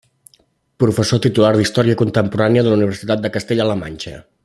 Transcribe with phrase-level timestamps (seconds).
[0.83, 4.21] Professor titular d'Història Contemporània de la Universitat de Castella-la Manxa.